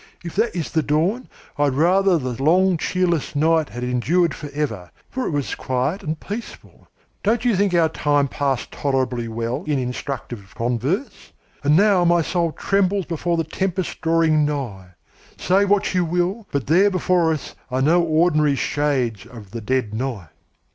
[0.23, 1.29] If that is the dawn,
[1.59, 6.19] I would rather the long cheerless night had endured forever, for it was quiet and
[6.19, 6.87] peaceful.
[7.21, 11.33] Don't you think our time passed tolerably well in instructive converse?
[11.63, 14.95] And now my soul trembles before the tempest drawing nigh.
[15.37, 19.93] Say what you will, but there before us are no ordinary shades of the dead
[19.93, 20.29] night."